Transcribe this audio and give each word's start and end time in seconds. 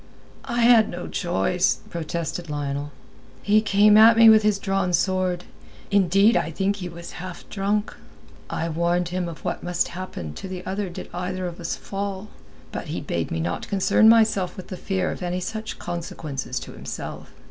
"I 0.45 0.61
had 0.63 0.89
no 0.89 1.07
choice," 1.07 1.81
protested 1.91 2.49
Lionel. 2.49 2.91
"He 3.43 3.61
came 3.61 3.97
at 3.97 4.17
me 4.17 4.29
with 4.29 4.41
his 4.41 4.57
drawn 4.57 4.93
sword. 4.93 5.43
Indeed, 5.91 6.35
I 6.35 6.49
think 6.49 6.77
he 6.77 6.89
was 6.89 7.11
half 7.21 7.47
drunk. 7.49 7.95
I 8.49 8.67
warned 8.67 9.09
him 9.09 9.29
of 9.29 9.45
what 9.45 9.61
must 9.61 9.89
happen 9.89 10.33
to 10.33 10.47
the 10.47 10.65
other 10.65 10.89
did 10.89 11.07
either 11.13 11.45
of 11.45 11.59
us 11.59 11.75
fall, 11.75 12.29
but 12.71 12.87
he 12.87 12.99
bade 12.99 13.29
me 13.29 13.39
not 13.39 13.67
concern 13.67 14.09
myself 14.09 14.57
with 14.57 14.69
the 14.69 14.75
fear 14.75 15.11
of 15.11 15.21
any 15.21 15.39
such 15.39 15.77
consequences 15.77 16.59
to 16.61 16.71
himself. 16.71 17.31